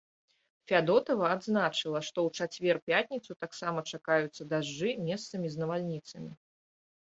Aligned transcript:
Фядотава 0.69 1.25
адзначыла, 1.33 2.01
што 2.07 2.17
ў 2.27 2.29
чацвер-пятніцу 2.45 3.37
таксама 3.45 3.79
чакаюцца 3.91 4.49
дажджы, 4.55 4.91
месцамі 5.11 5.47
з 5.59 5.63
навальніцамі. 5.67 6.31